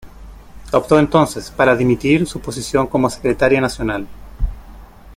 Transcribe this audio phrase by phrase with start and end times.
[0.71, 4.07] Optó entonces para dimitir su posición como Secretaria Nacional.